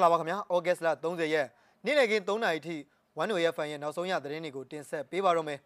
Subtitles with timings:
[0.00, 1.46] ္ဂလာပါခင်ဗျာဩဂတ်စ်လ30ရက်
[1.84, 2.76] နေ့လည်ခင်း3နာရီထိ
[3.16, 5.58] ဝမ်နိုရဲ့ဖန်ရဲ့နောက်ဆုံးရသတင်းတွေကိုတင်ဆက်ပေးပါတော့မယ်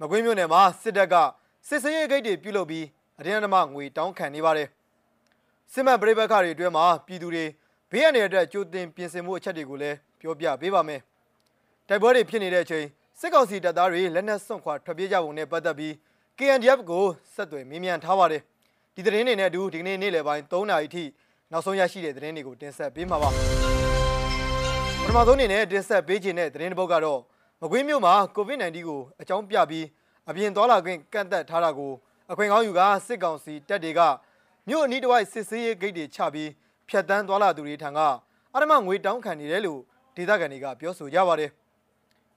[0.00, 1.14] မကွေးမြို့နယ်မှာစစ်တပ်က
[1.68, 2.86] စစ်စရေးဂိတ်တွေပြုလုပ်ပြီး
[3.18, 4.68] အတင်းအဓမ္မငွေတောင်းခံနေပါတယ်
[5.72, 7.44] စစ်မှန်ပြည်ပခါတွေအတွင်းမှာပြည်သူတွေ
[7.90, 11.00] ဘေးရန်တွေအတွက်ကြိုတင်ပြင်ဆင်မှုအချက်တွေကိုလည်းပြောပြပေးပါမယ်
[11.88, 12.86] တိုက်ပွဲတွေဖြစ်နေတဲ့အချိန်
[13.20, 15.92] စစ်ကောင်စီတပ်သားတွေလက်နက်စွန့်ခွာထွက်ပြေးကြပုံနဲ့ပတ်သက်ပြီး
[16.38, 18.42] KNDF ကိုဆက်သွယ်မေးမြန်းထားပါတယ်
[18.94, 21.04] ဒီသတင်းတွေနဲ့အတူဒီကနေ့နေ့လယ်ပိုင်း3နာရီထိ
[21.52, 23.32] နောက်ဆုံးရရှိတဲ့သတင်းတွေကိုတင်ဆက်ပေးမှာပါပ
[25.06, 27.20] ထမဆုံးအနေနဲ့တင်ဆက်ပေးခြင်းတဲ့သတင်းတစ်ပုဒ်ကတော့
[27.62, 29.86] မကွေးမြို့မှာ COVID-19 ကိုအကြောင်းပြပြီး
[30.28, 31.92] အပြင်သွားလာခွင့်ကန့်သက်ထားတာကို
[32.30, 34.00] အခွင့်ကောင်းယူကစစ်ကောင်စီတပ်တွေက
[34.68, 36.50] မြို့အနီးတစ်ဝိုက်စစ်ဆေးရေးဂိတ်တွေချပြီး
[36.88, 37.98] ဖျက်တမ်းသွားလာသူတွေထံက
[38.54, 39.80] အရမငွေတောင်းခံနေတယ်လို့
[40.16, 41.50] ဒေသခံတွေကပြောဆိုကြပါတယ်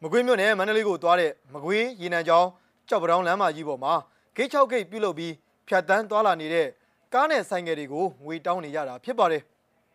[0.02, 2.50] မကွေးမြို့နယ်မန္တလေးကိုသွားတဲ့မကွေးရေနံချောင်း
[2.90, 3.94] ကြောက်ပတောင်းလမ်းမကြီးပေါ်မှာ
[4.36, 5.34] ဂိတ်6ဂိတ်ပြုတ်လုပ်ပြီး
[5.68, 6.68] ဖျက်တမ်းသွားလာနေတဲ့
[7.14, 9.44] ကားနဲ့ဆိုင်ငယ်တွေကိုငွေတောင်းနေရတာဖြစ်ပါတယ်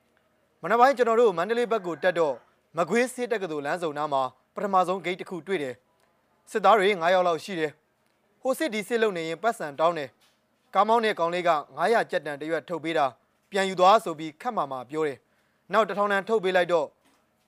[0.62, 2.34] ။မနက်ပိုင်းကျွန်တော်တို့မန္တလေးဘက်ကိုတက်တော့
[2.76, 4.22] မကွေးစစ်တက္ကသိုလ်လမ်းစုံနားမှာ
[4.54, 5.74] ပထမဆုံးဂိတ်တစ်ခုတွေ့တယ်။
[6.50, 7.72] စစ်သားတွေ9ယောက်လောက်ရှိတယ်။
[8.42, 10.08] ဟိုစစ်ဒီစစ်လုံနေရင်ပတ်စံတောင်းတယ်။
[10.74, 13.06] ကားမောင်းတဲ့ကောင်လေးက900ကျပ်တန်တရွက်ထုတ်ပေးတာ
[13.50, 15.18] ပြန်ယူသွားဆိုပြီးခတ်မာမာပြောတယ်။
[15.72, 16.86] နောက်တထောင်တန်ထုတ်ပေးလိုက်တော့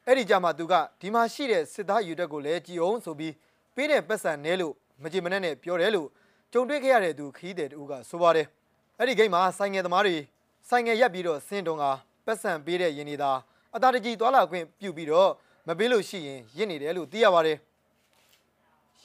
[0.06, 3.34] အဲ့ဒီကြမှာသူကဒီမှာရှိတဲ့စစ်သားယူတက်ကိုလည်းကြည်အောင်ဆိုပြီး
[3.74, 6.08] ပေးတဲ့ပတ်စံနဲလို့မကြည်မနဲ့နဲ့ပြောတယ်လို့
[6.52, 8.48] ကြုံတွေ့ခဲ့ရတဲ့သူခီးတဲ့တူကဆိုပါတယ်။
[9.02, 10.16] အဲ့ဒီဂိမ်းမှာဆိုင်ငယ်သမားတွေ
[10.68, 11.84] ဆိုင်ငယ်ရက်ပြီးတော့ဆင်းတုံးက
[12.26, 13.38] ပတ်စံပေးတဲ့ရင်နေသား
[13.74, 15.30] အသာတကြီးသွာလာခွင့်ပြုပြီးတော့
[15.68, 17.58] မပေးလို့ရှိရင်ရစ်နေတယ်လို့သိရပါတယ်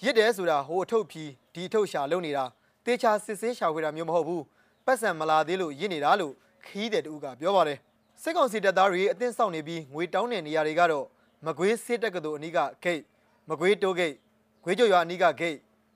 [0.04, 2.44] ရစ်တယ်ဆိုတာဟိုအထုပ်ဖြီးဒီအထုပ်ရှာလုံနေတာ
[2.86, 4.44] တေချာစစ်ဆေးရှာခွေတာမျိုးမဟုတ်ဘူး
[4.86, 6.34] ပတ်စံမလာသေးလို့ရစ်နေတာလို့
[6.66, 7.78] ခီးတဲ့တူကပြောပါတယ်
[8.22, 11.06] စစ်ကောင်စီတပ်သားတွေအသင်းဆောင်နေပြီးငွေတောင်းတဲ့နေရာတွေကတော့
[11.46, 13.02] မကွေးစစ်တက်ကတူအနီးကဂိတ်
[13.50, 14.16] မကွေးတိုးဂိတ်
[14.64, 15.56] ခွေးကြွရွာအနီးကဂိတ်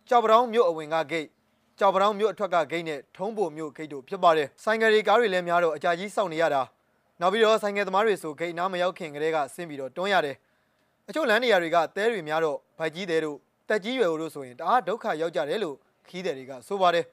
[0.10, 1.28] ကြောက်ပတောင်းမြို့အဝင်ကဂိတ်
[1.82, 6.62] ကြောက်ပတောင်းမြို့အထွက်ကဂိတ်နဲ့ထုံးပိုမြို့ဂိတ်တို့ဖြစ်ပါတယ်ဆိုင်ငယ်တွေကားတွေလည်းများတော့အကြာကြီးစောင့်နေရတာ
[7.22, 10.36] နောက်ပြီးတော့ဆိုင်ငယ်သမားတွေဆိုဂိတ်နားမရောက်ခင်ကတည်းကဆင်းပြီးတော့တွန်းရတယ်
[11.10, 13.38] အချို့လမ်းနေရာတွေကတဲတွေများတော့ဗိုက်ကြီးတဲတို့
[13.70, 15.76] တက်ကြီးရွယ်တို့ဆိုရင်တအားဒုက္ခရောက်ကြတယ်လို့
[16.08, 17.06] ခီးတယ်တွေကဆိုပါတယ်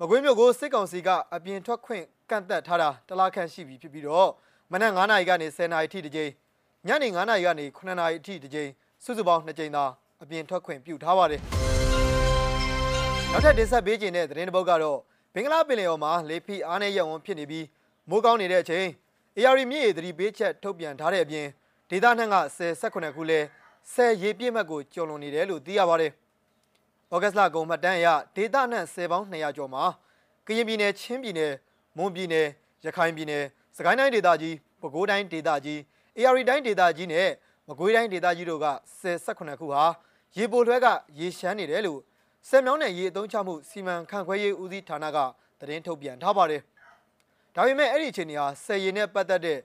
[0.00, 4.30] မကွေးမြို့ကိုစစ်ကောင်စီကအပြင်ထွက်ခွင့်ကန့်သက်ထားတာတလားခန့်ရှိပြီဖြစ်ပြီးတော့
[4.72, 6.30] မနက်9နာရီကနေ10နာရီထိတစ်ကြိမ်
[6.88, 8.70] ညနေ9နာရီကနေ9နာရီအထိတစ်ကြိမ်
[9.04, 9.84] စုစုပေါင်း2ကြိမ်သာ
[10.22, 11.53] အပြင်ထွက်ခွင့်ပြုထားပါတယ်
[13.34, 14.98] နောက်ထပ်တင်ဆက်ပေးခြင်းတဲ့သတင်းတစ်ပုဒ်ကတော့
[15.34, 17.66] ဘင်္ဂလားပင်လယ်အော်မှာလေဖီအားနဲ့ရက်ဝန်းဖြစ်နေပြီး
[18.08, 18.86] မိုးကောင်းနေတဲ့အချိန်
[19.38, 21.46] AR မြစ်ရေသတိပေးချက်ထုတ်ပြန်ထားတဲ့အပြင်
[21.90, 23.40] ဒေသနှံ့က10 18ခုလဲ
[23.94, 26.12] 10ရေပြည့်မှတ်ကိုကျော်လွန်နေတယ်လို့သိရပါတယ်။
[27.14, 29.84] ဩဂတ်လကုန်မှတ်တမ်းအရဒေသနှံ့10ပေါင်း200ကျော်မှာ
[30.46, 31.52] ကရင်ပြည်နယ်ချင်းပြည်နယ်
[31.96, 32.46] မွန်ပြည်နယ်
[32.84, 33.44] ရခိုင်ပြည်နယ်
[33.76, 35.78] စကိုင်းတိုင်းဒေသကြီးပဲခူးတိုင်းဒေသကြီး
[36.18, 37.28] AR တိုင်းဒေသကြီးနဲ့
[37.68, 38.66] မကွေးတိုင်းဒေသကြီးတို့က
[39.02, 39.82] 10 18ခုဟာ
[40.36, 40.86] ရေပိုလွှဲက
[41.18, 42.00] ရေရှမ်းနေတယ်လို့
[42.48, 45.18] ဆယ်မြောင်းနယ်ရေအသုံးချမှုစီမံခန့်ခွဲရေးဦးစီးဌာနက
[45.60, 46.60] သတင်းထုတ်ပြန်ထားပါတယ်။
[47.54, 49.58] ဒါပေမဲ့အဲ့ဒီအခြေအနေဟာဆယ်ရေနဲ့ပတ်သက်တဲ့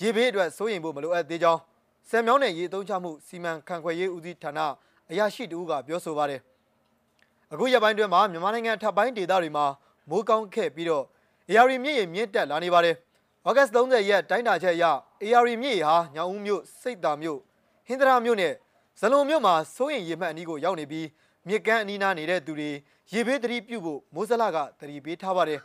[0.00, 1.60] ရေဘေးအတွက်စိုးရိမ်ဖို့မလိုအပ်သေးကြောင်း
[2.08, 4.58] ဆယ်မြောင်းနယ်ရေအသုံးချမှုစီမံခန့်ခွဲရေးဦးစီးဌာန
[5.10, 6.40] အရာရှိတူကပြောဆိုပါတယ်။
[7.52, 9.66] အခုရက်ပိုင်းတွင်မှာမြန်မာနိုင်ငံထပ်ပိုင်းဒေသတွေမှာ
[10.10, 11.04] မိုးကောင်းခဲ့ပြီးတော့
[11.50, 12.94] AR မြင့်ရေမြင့်တက်လာနေပါတယ်။
[13.46, 14.84] ဩဂတ်30ရက်တိုင်းတာချက်အရ
[15.24, 17.38] AR မြင့်ရေဟာညောင်ဦးမြို့စိတ်တာမြို့
[17.86, 18.52] ဟင်္ဒရာမြို့နဲ့
[19.00, 21.06] ဇလုံမြို့မှာစိုးရိမ်ရေမှတ်အနီးကိုရောက်နေပြီး
[21.48, 22.70] မြစ်ကမ်းအနီးနားနေတဲ့သူတွေ
[23.12, 25.60] ရေဘေးသတိပြုဖို့မိုးစလကသတိပေးထားပါတယ်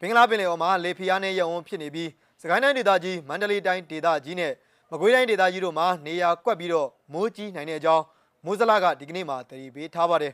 [0.00, 2.10] ဘင်္ဂလားပင်လယ်အော်မှာလေဖီယာနဲ့ရုံဝန်းဖြစ်နေပြီး
[2.42, 4.52] စကိုင်းတိုင်းဒေသကြီးမန္တလေးတိုင်းဒေသကြီးနဲ့
[4.90, 8.04] မကွေးတိုင်းဒေသကြီးတို့မှာနေရာကွက်ပြီးတော့မိုးကြီးနိုင်တဲ့အကြောင်း
[8.44, 10.32] မိုးစလကဒီကနေ့မှသတိပေးထားပါတယ်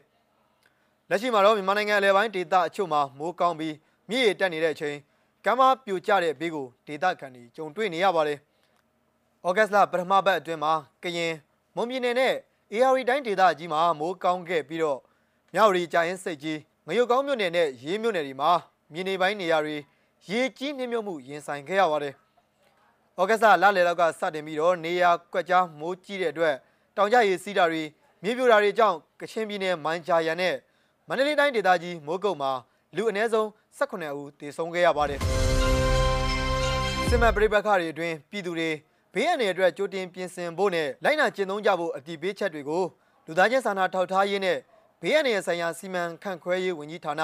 [1.10, 3.74] လက်ရှိမှာတော့မြန်မာနိုင်ငံအလဲပိုင်းဒေသအချို့မှာမိုးကောင်းပြီး
[4.08, 4.96] မြစ်ရေတက်နေတဲ့အချိန်
[5.44, 8.38] ကမ်းမပြိုကျတဲ့ဘေးကိုဒေသခံတွေကြုံတွေ့နေရပါတယ်
[9.46, 10.72] ဩဂတ်လပထမပတ်အတွင်းမှာ
[11.02, 11.34] ကရင်
[11.74, 12.34] မွန်ပြည်နယ်နဲ့
[12.72, 14.98] AR တိုင်းဒေသကြီးမှာမိုးကောင်းခဲ့ပြီးတော့
[15.54, 18.50] မြောက်ရီကြာရင်စိတ်ကြီးငရုတ်ကောင်းမြို့နယ်နဲ့ရေးမြို့နယ်တွေမှာ
[18.92, 19.76] မြေနေပိုင်းနေရာတွေ
[20.28, 22.14] ရေကြီးနှိမ့်မြုပ်မှုရင်ဆိုင်ခဲ့ရပါတယ်။
[23.20, 26.54] ဩဂတ်လလလယ်လောက်ကစတင်ပြီးတော့နေရာကွက်ကြားမိုးကြီးတဲ့အတွက်
[26.96, 27.82] တောင်ကျရေစီးတာတွေ
[28.22, 30.54] မြေပြိုတာတွေကြောင့်ကချင်ပြည်နယ်မိုင်းဂျာရန်နဲ့
[31.08, 32.50] မန္တလေးတိုင်းဒေသကြီးမိုးကုတ်မှာ
[32.96, 33.46] လူအနည်းဆုံး
[33.78, 35.20] 18ဦးသေဆုံးခဲ့ရပါတယ်။
[37.08, 38.70] စစ်မှန်ပြိပခါတွေအတွင်းပြည်သူတွေ
[39.12, 42.82] ဘေးအန္တရာယ်အတွက်ကြိုတင်ပြင်ဆင်ဖို့နဲ့လိုက်နာကျင့်သုံးကြဖို့အတည်ပြုချက်တွေကို
[43.26, 44.58] လူသားချင်းစာနာထောက်ထားရေးနဲ့
[45.00, 47.22] ဘေးအန္တရာယ်ဆိုင်ရာစီမံခန့်ခွဲရေးဝန်ကြီးဌာန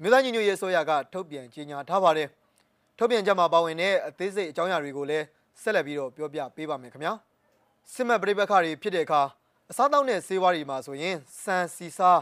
[0.00, 2.28] မြို့သားညီညွတ်ရေးဆိုရကထုတ်ပြန်ကြေညာထားပါတယ်။
[2.98, 5.24] ထုတ်ပြန်ချက်မှာပါဝင်တဲ့အသေးစိတ်အကြောင်းအရာတွေကိုလည်း
[5.62, 7.12] ဆက်လက်ပြီးတော့ပြောပြပေးပါမယ်ခင်ဗျာ။
[7.92, 9.22] စစ်မှတ်ပြိပခါတွေဖြစ်တဲ့အခါ
[9.70, 12.20] အစားအသောက်နဲ့ဆေးဝါးတွေမှာဆိုရင်စံစီစား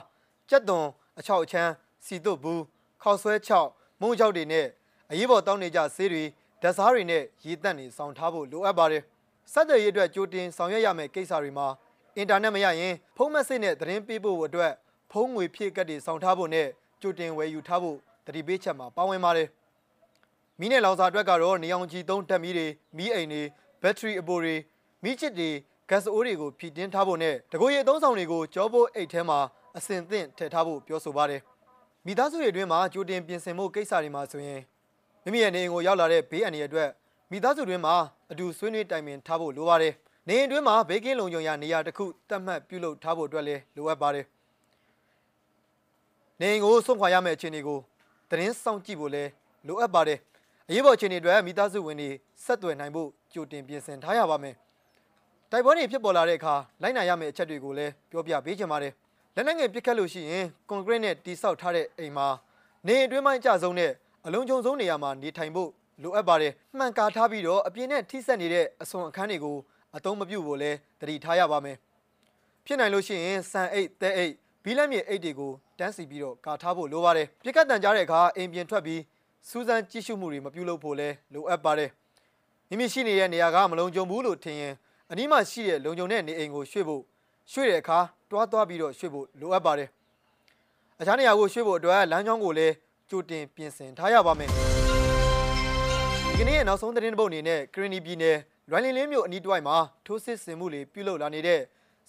[0.51, 0.87] ကြက်သွန်
[1.19, 1.73] အချောက်အချမ်း
[2.07, 2.63] စီတုတ်ဘူး
[3.03, 3.69] ခောက်ဆွဲချောက်
[4.01, 4.67] မုံချောက်တွေနဲ့
[5.11, 6.25] အရေးပေါ်တောင်းနေကြဆေးတွေ
[6.63, 9.03] ဓာတ်စားတွေနဲ့ရေတက်နေဆောင်ထားဖို့လိုအပ်ပါတယ်။
[9.53, 11.67] စက်တဲ့ရေးအတွက်ကြိုတင်ဆောင်ရွက်ရမယ့်ကိစ္စတွေမှာ
[12.17, 14.73] အင်တာနက်မရရင်ဖုန်းမက်ဆေ့နဲ့သတင်းပေးဖို့အတွက်
[15.11, 16.67] ဖုန်းငွေဖြည့်ကတ်တွေဆောင်ထားဖို့နဲ့
[17.01, 17.97] ကြိုတင်ဝယ်ယူထားဖို့
[18.27, 19.49] တတိပေးချက်မှာပါဝင်ပါတယ်။
[20.61, 22.67] မီးနဲ့လောင်စာအတွက်ကတော့နေအောင်ကြီးသုံးတက်မီးတွေ
[22.97, 23.43] မီးအိမ်တွေ
[23.83, 24.57] ဘက်ထရီအပိုတွေ
[25.05, 25.51] မီးချစ်တွေ
[25.91, 29.39] ဂက်စ်အိုးတွေကိုဖြည့်တင်းထားဖို့နဲ့တကိုရီအသုံးဆောင်တွေကိုကြောပိုးအိတ်ထဲမှာ
[29.77, 31.41] အစင်သင့်ထည့်ထားဖို့ပြောဆိုပါတယ်
[32.07, 34.61] မိသားစုတွေအတွင်းမှာကြိုတင်ပြင်ဆင်မှုကိစ္စတွေမှာဆိုရင်
[35.25, 36.91] မိမိရဲ့နေအိမ်ကိုရောက်လာတဲ့ဘေးအန္တရာယ်အတွက်
[37.31, 37.95] မိသားစုတွင်းမှာ
[38.33, 39.93] အတူဆွေးနွေးတိုင်ပင်ထားဖို့လိုပါတယ်။
[40.29, 44.27] နေအိမ်တွင်းမှာဘေးကင်းလုံခြုံရာနေရာတစ်ခုတတ်မှတ်ပြုလုပ်ထားဖို့အတွက်လည်းလိုအပ်ပါတယ်။
[46.41, 47.79] နေအိမ်ကိုစွန့်ခွာရမယ့်အခြေအနေကို
[48.31, 49.31] သတင်းစောင့်ကြည့်ဖို့လည်း
[49.67, 50.19] လိုအပ်ပါတယ်။
[50.69, 52.11] အရေးပေါ်အခြေအနေအတွက်မိသားစုဝင်တွေ
[52.45, 54.55] ဆက်သွယ်နိုင်ဖို့ကြိုတင်ပြင်ဆင်ထားရပါမယ်။
[55.51, 58.93] တိုက်ပွဲတွေဖြစ်ပေါ်လာတဲ့အခါလိုက်နာရမယ့်အချက်တွေကိုလည်းပြောပြပေးချင်ပါတယ်။
[59.35, 62.29] လက်နက်ငယ်ပစ်ခတ်လို့ရှိရင်ကွန်ကရစ်နဲ့တိဆောက်ထားတဲ့အိမ်မှာ
[62.87, 63.93] နေအိမ်တွင်းပိုင်းအကျဆုံးနဲ့
[64.27, 65.71] အလုံးစုံဆုံးနေရာမှာနေထိုင်ဖို့
[66.03, 69.57] လိုအပ်ပါတယ်မှန်ကားထားပြီးတော့အပြင်းနဲ့ထိစက်နေတဲ့အစွန်အခန်းတွေကို
[69.97, 70.71] အသုံးမပြုဖို့လဲ
[71.01, 71.77] တတိထားရပါမယ်
[72.67, 74.33] ဖြစ်နိုင်လို့ရှိရင်စံအိတ်သဲအိတ်
[74.65, 79.01] ဘီလက်မြေအိတ်တွေကိုတန်းစီပြီးတော့ကာထားဖို့လိုပါတယ်ပြက်ကတ်တန်ကြတဲ့အခါအိမ်ပြင်ထွက်ပြီး
[79.49, 81.91] စူးစမ်းကြည့်ရှုမှုတွေမပြုလုပ်ဖို့လဲလိုအပ်ပါတယ်
[82.69, 84.75] မိမိရှိနေတဲ့နေရာကမလုံခြုံဘူးလို့ထင်ရင်
[85.11, 87.03] အနီးမှာရှိတဲ့လုံခြုံတဲ့နေအိမ်ကိုရွှေ့ဖို့
[87.53, 87.99] ရွှေ့တဲ့အခါ
[88.31, 89.89] တွားသွားပြီးတော့ရွှေ့ဖို့လိုအပ်ပါတယ်
[91.01, 92.75] အခြားနေရာကိုရွှေ့ဖို့အတွက်လမ်းကြောင်းကိုလည်း
[93.11, 98.39] ကြိုတင်ပြင်ဆင်ထားရပါမယ်ဒီကနေ့ရဲ့နောက်ဆုံးသတင်းတစ်ပုဒ်အနေနဲ့ကရင်နီပြည်နယ်
[98.71, 99.77] လွိုင်းလင်းလင်းမြို့အနီးတစ်ဝိုက်မှာ
[100.07, 101.61] ထိုးစစ်ဆင်မှုတွေပြုလုပ်လာနေတဲ့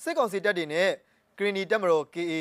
[0.01, 0.89] စစ်ကောင်စီတပ်တွေနဲ့
[1.38, 2.33] ကရင်နီတပ်မတော် KA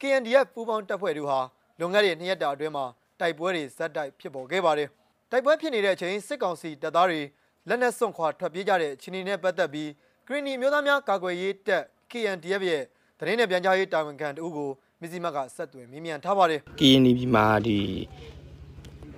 [0.00, 1.40] KNDF ပူးပေါင်းတပ်ဖွဲ့တို့ဟာ
[1.78, 2.84] လွန်ခဲ့တဲ့နှစ်ရက်တာအတွင်းမှာ
[3.20, 4.88] တိုက်ပွဲတွေဇက်တိုက်ဖြစ်ပေါ်ခဲ့ပါတယ်
[5.30, 7.20] တိုက်ပွဲဖြစ်နေတဲ့အချိန်စစ်ကောင်စီတပ်သားတွေ
[7.68, 9.90] လက်နက်စွန့်ခွာထွက်ပြေးကြတဲ့ချင်းနီနဲ့ပတ်သက်ပြီး
[10.26, 12.82] ကရင်နီမျိုးသားများကာကွယ်ရေးတပ် KNDF ရဲ့
[13.18, 14.70] သတင်းနဲ့ပြန်ကြားရေးတာဝန်ခံတဦးကို
[15.00, 17.78] မစ္စည်းမတ်ကဆက်သွယ်မေးမြန်းထားပါတယ်ကရင်နီပြည်မှာဒီ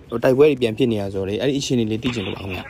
[0.08, 2.64] ဟိုတိုက်ပွဲတွေပြန်ဖြစ်နေရဆိုတော့လေအဲ့ဒီအခြေအနေလေးသိချင်လို့ပါခင်ဗျာ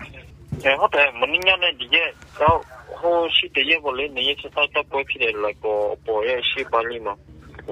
[0.65, 2.11] အဲဟုတ်တယ်မင်းညနဲ့ဒီရက်
[2.41, 2.59] တော့
[3.01, 7.15] ဟိုရှိတဲ့ရက်ပေါ်လေနေရက်စတာတပ်ပွဲဖြစ်တယ်လိုက်ပေါ်ပေါ်ရဲ့ရှိပါလိမ့်မှာ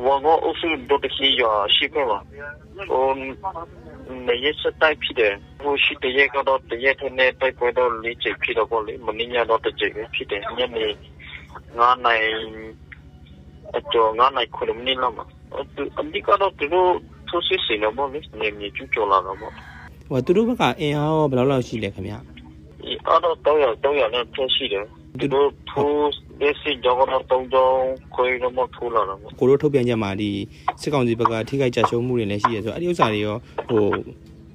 [0.04, 1.42] ဝါကောအုပ်စုဒုတခီရ
[1.76, 2.20] ရှိပါမှာ
[2.90, 3.06] ဟို
[4.28, 10.86] နေရက်စတာဖြစ်တယ်ဟိုရှိတဲ့ရက်ကတော့တရက်ထဲနဲ့တိုက်ပွဲတော့လေးချိန်ဖြစ်တော့ပေါ့လေမင်းညတော့တစ်ချိန်ပဲဖြစ်တယ်ညနေ
[11.36, 12.26] 9နိုင်
[13.76, 15.24] အကျော်9နိုင်9မိနစ်လောက်မှာ
[15.98, 16.90] အဒီကတော့သူတို့
[17.28, 19.52] ထိုးစစ်စင်တော့ပေါ့လေနေမြေကျူးကျော်လာတော့ပေါ့
[20.08, 22.18] ဟိုသူတို့ဘက်ကအင်အားရောဘယ်လောက်လောက်ရှိလဲခင်ဗျာ
[22.84, 24.84] အဲ့တော့တော့ရတော့ရနဲ့ဖြစ်ရှိတယ်
[25.18, 26.10] သူတို့ထိုး
[26.40, 27.82] လက်စီကြောကတော့တုံးတုံး
[28.14, 30.30] ခွေးတော့မထိုးလာတော့ကိုတို့ထုတ်ပြန်ချက်မှာဒီ
[30.80, 33.36] စစ်ကောင်စီဘက်ကထိခိုက်ကြရှုံးမှုတွေလည်းရှိရဆိုတော့အဲ့ဒီဥစ္စာတွေရော
[33.70, 33.86] ဟို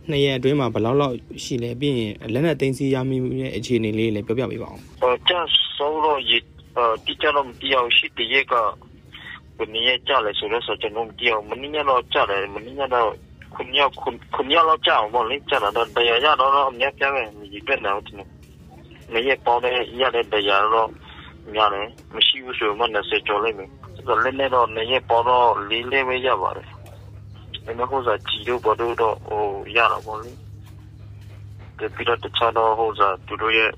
[0.10, 5.34] နှစ်ရက်အတွင်းမှာဘယ်လောက်လောက်ရှိလဲပြီးရင်လက်နက်သိမ်းဆည်းရမိတဲ့အခြေအနေလေးလည်းပြောပြပေးပါအောင်ဟိုကျ
[5.78, 6.32] ဆောတော့ရ
[7.06, 8.54] တီချတော့တရားရှိတဲ့ရက
[9.64, 13.10] ဘယ်နည်းကြလဲဆိုတော့ကျွန်တော်တရားမင်းညတော့ကြတယ်မင်းညတော့
[13.56, 17.22] ခုညခုခုညတော့ကြောက်ပေါ့လေကြတော့တရားရတော့အများပြားပဲ
[17.54, 18.16] ဒီပြက်တော့တင်
[19.14, 20.90] နေရပေါ်တဲ့ရတဲ့တရားတော့
[21.54, 26.70] များတယ်မရှိဘူးဆိုမှ20ကျော်လိုက်မယ်ဆိုတော့လည်းလည်းတော့နေရပေါ်တော့လေးလေးပဲရပါတယ်
[27.66, 29.44] အဲ့တော့ဟိုစားကြည့်တော့ဘောတော့ဟို
[29.76, 30.32] ရတော့ပေါ့လေ
[31.78, 33.72] ဒီပြီးတော့တခြားတော့ဟိုစားသူတို့ရဲ့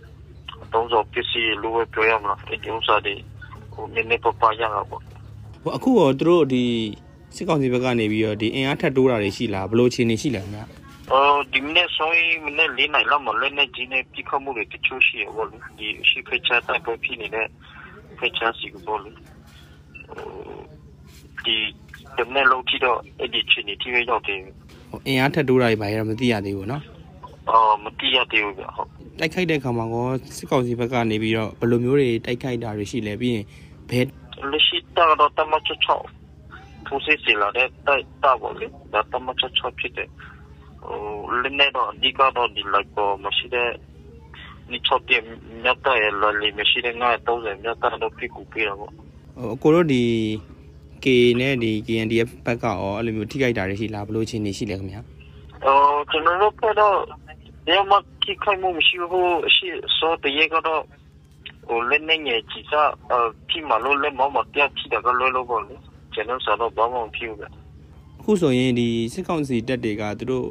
[0.63, 3.15] အသုံးဆောင်ပစ္စည်းလိုပဲပြောရမလားအဲ့ဒီဥစ္စာတွေ
[3.73, 5.03] ဟိုနည်းနည်းပပရတာပေါ့
[5.65, 6.63] ဟိုအခုတော့သူတို့ဒီ
[7.35, 10.63] စစ်ကောင်စီဘက်ကနေပြီးတော့ဒီအင်အားထပ်တိုးတာတွေရှိလားဘယ်လိုအခြေအနေရှိလဲခင်ဗျာ
[11.09, 12.15] ဟိုဒီမနေ့ဆုံး
[12.45, 17.47] မနေ့လေးနိုင်လောက်မလဲနဲ့ဂျင်းနဲ့ပြစ်ခတ်မှုတွေတချို့ရှိရပေါ့လေဒီရှိဖက်ချတိုက်ပွဲဖြစ်နေတဲ့
[18.19, 19.09] ဖက်ချစီကပေါ့လေ
[21.45, 21.55] ဒီ
[22.15, 24.39] ဒီမနေ့လောက်ကြည့်တော့အဲ့ဒီချင်းတွေတိရရောက်တယ်
[24.89, 26.83] ဟိုအင်အားထပ်တိုးတာတွေဘာရမသိရသေးဘူးနော်
[27.49, 33.45] အော်မတိရသေးဘူးဗျဟုတ်တိုက်ခိုက်တဲ့ခါမှာကောစစ်ကောင်စီဘက်ကနေပြီးတော့ဘယ်လိုမျိုးတွေတိုက်ခိုက်တာတွေရှိလဲပြီးရင်
[33.89, 34.05] ဘယ်
[34.51, 35.99] လက်ရှိတော့တမချောချော
[36.85, 40.09] ထိုးစစ်စီလာတဲ့တိုက်တာပေါ့လေဒါတမချောချောဖြစ်တယ်
[40.83, 40.99] ဟို
[41.41, 43.69] လည်းနေတော့ဒီကတော့ဒီလိုက်ပေါ်မရှိတဲ့
[44.71, 45.13] ဒီချောပြ
[45.63, 50.03] မြတ်တဲ့လလီမရှိတဲ့ငါ30မြတ်တော့ပြကူပြရပေါ့ဟိုအကိုတို့ဒီ
[51.03, 51.05] K
[51.39, 55.01] နဲ့ဒီ KNDF ဘက်ကရောအဲ့လိုမျိုးထိခိုက်တာတွေရှိလားဘယ်လိုအခြေအနေရှိလဲခင်ဗျာ
[55.65, 56.97] အော်ကျွန်တော်တို့ကတော့
[57.65, 61.04] ဒီမှာခိခိုင်မှုမရှိဘူးအရှိစောတရေကတော့ဟို
[61.89, 63.15] လည်းနေငယ်ကြီးစားအ
[63.49, 65.75] ဖြစ်မလို့လည်းမမပြတ်ဖြစ်တယ်ကလွယ်လို့ပေါ့လေ
[66.13, 70.45] ကျွန်တော်စားတော့ဘာမှမဖြစ်ဘူးဗျအခုဆိုရင်ဒီစစ်ကောင်စီတပ်တွေကသူတို့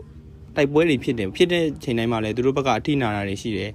[0.57, 3.71] တိုက်ပွဲတွေဖြစ်တယ်ဖြစ်တဲ့ချိန်တိုင်းမှာလည်းသူတို့ဘက်ကအထိနာတာတွေရှိတယ်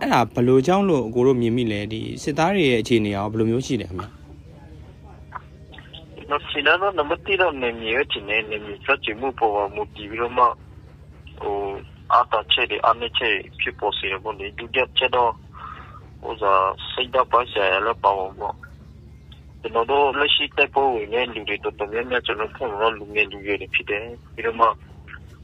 [0.00, 4.08] အဲ့ဒါဘယ်လိုကြောင့်လို့အကိုတို့မြင်မိလဲဒီစစ်သားတွေရဲ့အခြေအနေရောဘယ်လိုမျိုးရှိလဲခင်ဗျာ
[6.30, 10.44] နော်စီနာတော့နမတိတော့နေမြေချင်နေနေမြေစချင်မှုပေါ်မူတည်ပြီးတော့မှ
[11.40, 11.56] ဟို
[12.12, 15.32] အာတာချက်တွေအမေချက်ဖြစ်ပေါ်စေပေါ့လေဒုတိယချက်တော့
[16.22, 18.56] ဟိုစားစိတ်ဓာတ်ပါဆရာလည်းပေါ့ပေါ့
[19.60, 24.66] ကျွန်တော်တို့လက်ရှိတိုက်ပွဲဝင်နေလူတွေတော်တော်များများကျွန်တော်ဖုန်းတော့လူငယ်လူရွယ်တွေဖြစ်တယ်ပြီးတော့မှ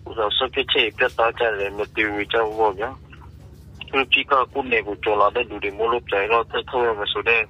[0.03, 2.91] ဟိုစားစကချက်ပြတ်သားကြတယ်မတူကြဘူးပေါ့ဗျာ
[3.91, 7.43] သူကြည့်ကကိုနေကိုကြော်လာတဲ့လူတွေမလို့ပြိုင်တော့တက်ထုတ်ရမယ်ဆိုတဲ့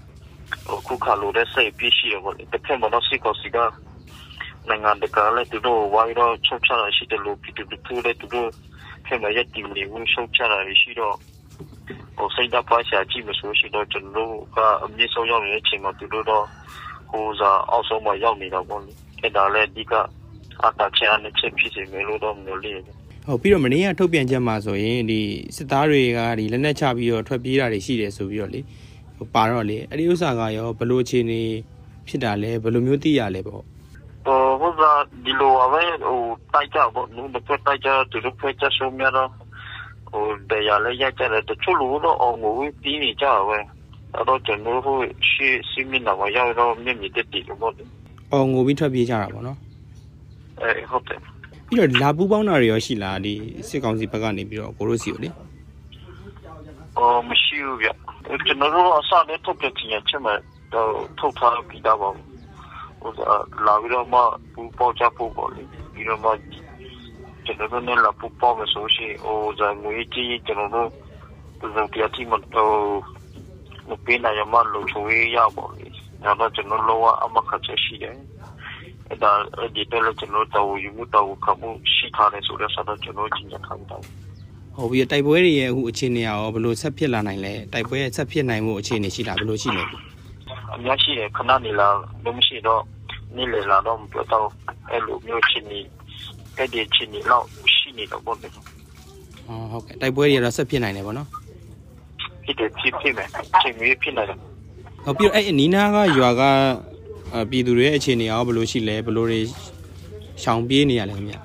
[0.87, 3.59] ခုခါလိုတဲ့စိတ်ပြည့်ရှိရပေါ့လေတစ်ဖက်မှာတော့စိတ်ကောစီက
[4.69, 8.51] နိုင်ငံတကာလည်းသူတို့ဝိုင်းတော့ချုပ်ချတာရှိတယ်လို့ပြည်သူလူထုလည်းသူတို့
[9.07, 11.17] ဖက်မှာရက်တည်နေဝင်ရှုပ်ချတာရှိတော့
[12.17, 16.45] ဟိုစိတ်ဓာတ်ပါရှာကြည့်မဆိုရှိတော့ကျွန်တော်ကအမြင့်ဆုံးရောက်နေတဲ့အချိန်မှာသူတို့တော့
[17.11, 19.93] ဟိုစားအောက်ဆုံးမှာရောက်နေတော့ပေါ့လေအဲ့ဒါလည်းဒီက
[20.65, 25.21] အတားချန်နဲ့ချက်ဖြစ်စီမယ်လို့တော့မျိုးလေးဟုတ်ပြီးတော့မနေ့ကထုတ်ပြန်ချက်မှာဆိုရင်ဒီ
[25.57, 28.61] စစ်သားတွေကဒီလက်နက်ချပြီးတော့ထွက်ပြေးတာတွေရှိတယ်ဆိုပြီးတော့လေ
[29.17, 31.43] ဟိုပါတော့လေအဲ့ဒီဥစ္စာကရောဘလို့အခြေအနေ
[32.09, 33.63] ဖြစ်တာလဲဘယ်လိုမျိုးသိရလဲပေါ့
[34.27, 34.83] ဟိုဟိုက
[35.25, 36.21] ဒီလိုအဝဲဟို
[36.55, 39.31] တိုက်ကြပေါ့နုတစ်ဖက်တိုက်ကြသူတို့ဖက်ကြဆိုမြတော့
[40.11, 43.59] ဟိုတရားလည်းရကြတယ်တချို့လူတော့အောင်ကိုပြီးနေကြပဲ
[44.15, 44.97] အဲ့တော့ကျွန်တော်ဟို
[45.31, 47.85] ရှေ့စီမင်းတော့ရောက်တော့မြင့်မြင့်တက်တည်လို့ပေါ့လေ
[48.33, 49.59] အော်ငိုပြီးထွက်ပြေးကြတာပေါ့နော်
[50.63, 51.21] အဲဟုတ်တယ်
[51.67, 53.35] ပြီးတော့လာပူးပေါင်းတာတွေရောရှိလားဒီ
[53.69, 55.29] စစ်ကောင်စီဘက်ကနေပြီးတော့ကိုရိုစီကိုလေ
[56.97, 57.89] ဟိုမရှိဘူးဗျ
[58.47, 60.39] ကျွန်တော်တို့အစနဲ့ထုတ်ပြချင်ချက်မဲ့
[60.75, 62.11] တော့ထုတ်ထားပြီးသားပါ
[63.01, 63.11] ဟို
[63.67, 64.21] လာပြီးတော့မှ
[64.53, 66.31] ပူပေါချဖို့ပေါ့လေပြီးတော့မှ
[67.47, 70.89] ကျွန်တော်တို့နဲ့လာပူပေါမယ်ဆိုရှင်ဟိုဇာငွေကြီးကျွန်တော်တို့
[71.61, 72.77] ဒီလိုပြတိမတော့
[73.89, 75.87] မပေးနိုင်ရမလို့ချွေးရပါလေ
[76.25, 78.17] ဒါတော့ကျွန်တော်လောအမခချက်ရှိတယ်
[79.09, 79.33] အဲ့ဒါ
[79.75, 84.03] ဒီတော့ကျွန်တော်တော့ယူမှုတော့ကမှုရှိထားတယ်ဆိုတော့ဆက်တော့ကျွန်တော်ကြီးရထားတယ်
[84.77, 89.85] ဟုတ်ပြီးတော့တိုက်ပွဲတွေရဲ့အခုအခြေအနေရောဘလို့ဆက်ဖြစ်လာနိုင်လဲတိုက်ပွဲရဲ့ဆက်ဖြစ်နိုင်မှုအခြေအနေရှိလားဘလို့ရှိလဲ
[90.75, 91.89] အများရှိတယ်ခဏနေလာ
[92.25, 92.83] လို့မရှိတော့
[93.37, 94.49] နေလေလာတော့မပြောတော့
[94.91, 95.81] အဲ့လိုမျိုးချင်းနေ
[96.59, 97.45] အဲ့ဒီချင်းနေတော့
[97.75, 98.63] ရှိနေတော့ပေါ့လေဟော
[99.71, 101.29] ဟုတ်ကဲ့တိုက်ပွဲတွေကတော့ဆက်ဖြစ်နိုင်တယ်ပေါ့နော်
[102.45, 103.29] ဖြစ်တယ်ဖြစ်ဖြစ်မယ်
[103.63, 104.39] ချင်းမျိုးဖြစ်နေတယ်
[105.05, 106.43] ဟုတ်ပြီးတော့အဲ့အနီးနားကရွာက
[107.35, 109.41] အာပြည်သူတွေရဲ့အခြေအနေရောဘလို့ရှိလဲဘလို့တွေ
[110.43, 111.37] ရှောင်ပြေးနေရလဲခင်ဗျ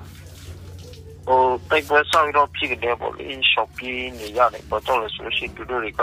[1.26, 1.40] ဟို
[1.70, 6.02] တိုက်ပွဲဆောက်တော့ဖြစ်တယ်ပေါ့လေရှော့ပြေးနေရတယ်ဘာကြောင့်လဲဆိုရှင်သူတို့တွေက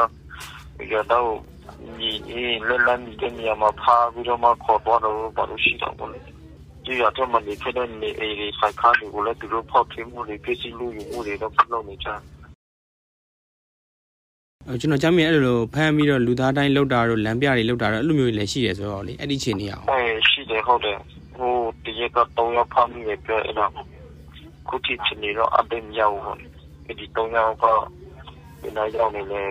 [0.94, 1.28] ရတော့
[2.00, 2.12] ဒီ
[2.68, 6.20] လက်လမ်းဒီနေရာမှာဖားပြီးတော့မှခေါ်တော့တော့ဘာလို့ရှိတော့ပေါ့လေ
[6.90, 12.20] ဒီရတော့မနေခဲ့တဲ့နေအေးဆိုင်ကားတွေကိုလည်းသူတို့ဖောက်ထင်းမှုတွေပြည့်စည်လို့ယူမှုတွေတော့ပြုလုပ်နေကြတယ်
[14.68, 20.98] ဟိုကျွန်တော်ကြားမိအဲ့လိုဖမ်းပြီးတော့လူသားတိုင်းလောက်တာတို့လမ်းပြတွေလောက်တာတော့အဲ့လိုမျိုးတွေလည်းရှိတယ်ဆိုတော့လေအဲ့ဒီအခြေအနေရောအဲရှိတယ်ဟုတ်တယ်
[21.38, 21.54] ဟို
[21.86, 23.72] တရကတော့ရောက်ဖမ်းပြီးပြောအဲ့တော့
[24.68, 26.36] ခုတိချင်နေတော့အပင်ရောက်ဟော
[26.86, 27.66] အဲ့ဒီတော့ရောက်က
[28.62, 29.44] ဒီနေ့ရောက်နေလေ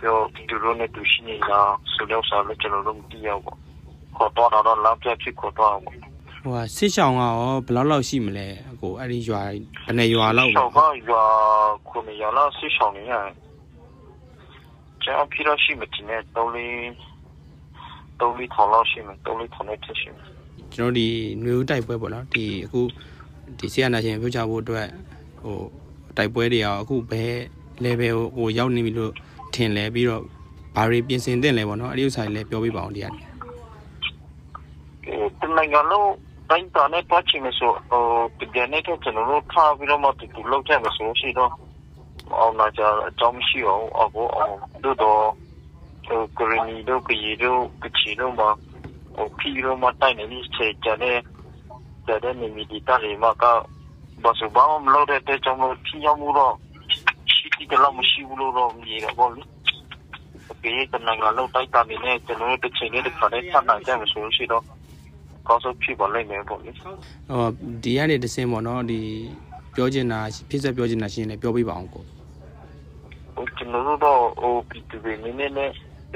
[0.00, 1.60] ပြောဒီလိုနဲ့တူရှိနေတာ
[1.94, 3.58] ဆိုတော့ဆိုတော့ကျွန်တော်တို့မသိရဘူး
[4.16, 5.76] ခေါ်တော့တော့လောက်ပြဖြစ်ခေါ်တော့
[6.42, 7.34] ဟိုဟာစစ်ရှောင်ကရော
[7.66, 9.42] ဘယ်လောက်လောက်ရှိမလဲအကိုအဲ့ဒီရွာ
[9.86, 10.80] ဘယ်နဲ့ရွာလောက်ရှောက်က
[11.10, 11.24] ရွာ
[11.88, 13.14] ခုနေရလားဆီရှောင်းနေရ
[15.02, 16.76] ကျွန်တော်ပြရရှိမတင်တဲ့တော့လေး
[18.20, 20.26] တော့လေးထောင်လောက်ရှိမယ်တော့လေးထောင်နဲ့ထရှိမယ်
[20.74, 21.06] ကျွန်တော်ဒီ
[21.40, 22.80] ຫນွေဦးတိုက်ပွဲပေါ့နော်ဒီအခု
[23.58, 24.88] ဒီဆီယနာရှင်ပြောကြဖို့အတွက်
[25.42, 25.58] ဟို
[26.16, 27.34] တိုက်ပွဲတွေရောအခုဘယ်
[27.84, 29.12] level ဟိုရောက်နေပြီလို့
[29.54, 30.22] ထင်လဲပြီးတော့
[30.76, 33.14] ဘာတွေပြင်ဆင်တင်လဲပေါ့နော်အဲ့ဒီဥစ္စာတွေလည်းပြောပြပါအောင်တရား
[35.40, 36.06] တနိုင်ငံလုံး
[36.52, 38.04] တိုင်းတာနဲ့တွားချင်မယ်ဆိုဟို
[38.40, 41.52] တကယ်နဲ့တော့ကျွန်တော်တို့ထားပြီးတော့မှတူတူလောက်ကြမယ်ဆိုရှိတော့
[42.38, 44.54] အောင်လာကြအကြောင်းမရှိအောင်အခုအောင်
[44.84, 45.22] တို့တော့
[46.06, 48.48] ဟိုကိုရီနီတို့ကရီတို့ကချီတို့မှာ
[49.16, 51.18] ဟိုဖီတို့မှာတိုင်းနေနေစေကြတဲ့
[52.22, 53.44] တဲ့နေမီဒီတာတွေမှာက
[54.22, 56.54] ဘာစဘာမလို့တဲ့ကြောင့်လို့ဖီရောက်မှုတော့
[57.32, 59.50] ရှိတိကလောက်မရှိဘူးလို့တော့မြင်ရပါလိမ့်
[60.62, 64.64] ဒီကနိုင်ငံလုံးတိုက်တာနေနဲ့ကျွန်တော်တို့တစ်ချိန်နဲ့တစ်ခါနဲ့ဆက်နိုင်ကြမယ်ဆိုလို့ရှိတော့
[65.48, 66.94] ကောင်းဆုံးဖြစ်ပါလိမ့်မယ်ပေါ့လေဟော
[67.82, 69.00] ဒီကနေတစင်းပေါ့နော်ဒီ
[69.74, 70.20] ပြောချင်တာ
[70.50, 72.04] ဖြစ်ဆက်ပြောချင်တာရှင်းလဲပြောပြပါအောင်ကို
[73.34, 75.70] ဟိုကျွန်တော်တို့တော့ဟိုပြည်သူတွေနည်းနည်းနဲ့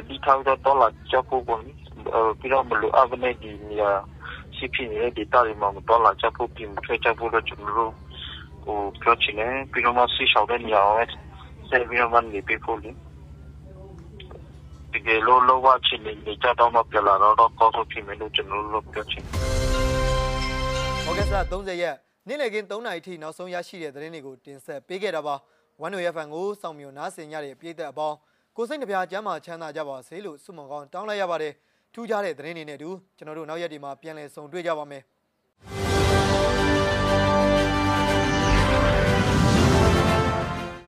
[0.08, 1.70] ဒီထောက်တော့တော့လာချက်ဖို့ပေါ့လေ
[2.14, 3.90] အဲပြီးတော့မလို့အကနေဒီနေရာ
[4.56, 7.92] ရှိဖြစ်နေတဲ့ဒေတာတွေမှာမတော့လာချက်ဖို့ပြင်ထွေးချက်ဖို့တော့ကျွန်တော်တို့
[8.64, 11.06] ဟိုပြောချင်တယ်ပြီးတော့မှဆီရှောက်တဲ့နေရာကို
[11.70, 12.90] ဆက်ပြီးတော့မှနေပြဖို့လေ
[14.96, 16.12] ဒီကလိုလောဝချင်းနေ
[16.42, 19.22] ကြတော့မှပြလာတော့ကောင်းဆုံးဖြစ်မယ်လို့ကျွန်တော်တို့ပြောချင်
[21.06, 21.96] ဩဂတ်စ်လ30ရက်
[22.28, 25.34] နေ့လည်ခင်း3နာရီထိနောက်ဆုံးရရှိတဲ့သတင်းတွေကိုတင်ဆက်ပေးခဲ့တာပါ
[25.80, 28.16] ဝန်တို့ရဖန်ကိုစောင့်မျှော်နားဆင်ကြတဲ့ပြည်သက်အပေါင်း
[28.56, 31.52] ကိုစိတ်နှပြကျမ်းမာချမ်းသာကြပါစေလို့ဆုမွန်ကောင်းတောင်းလိုက်ရပါတယ်
[31.94, 35.02] ထူးခြားတဲ့သတင်းတွေနဲ့အတူကျွန်တော်တို့နောက်ရက်ဒီမှာပြန်လည်ဆုံတွေ့ကြပါမယ်